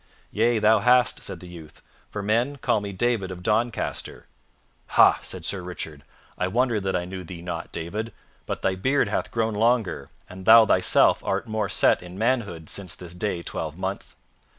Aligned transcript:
"Yea, 0.31 0.57
thou 0.57 0.79
hast," 0.79 1.21
said 1.21 1.39
the 1.41 1.47
youth, 1.47 1.83
"for 2.09 2.23
men 2.23 2.55
call 2.55 2.81
me 2.81 2.91
David 2.91 3.29
of 3.29 3.43
Doncaster." 3.43 4.25
"Ha!" 4.97 5.19
said 5.21 5.45
Sir 5.45 5.61
Richard, 5.61 6.03
"I 6.39 6.47
wonder 6.47 6.79
that 6.79 6.95
I 6.95 7.05
knew 7.05 7.23
thee 7.23 7.43
not, 7.43 7.71
David; 7.71 8.11
but 8.47 8.63
thy 8.63 8.73
beard 8.73 9.09
hath 9.09 9.29
grown 9.29 9.53
longer, 9.53 10.09
and 10.27 10.45
thou 10.45 10.65
thyself 10.65 11.23
art 11.23 11.45
more 11.47 11.69
set 11.69 12.01
in 12.01 12.17
manhood 12.17 12.67
since 12.67 12.95
this 12.95 13.13
day 13.13 13.43
twelvemonth. 13.43 14.15